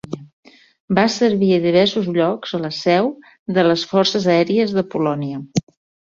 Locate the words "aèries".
4.37-4.73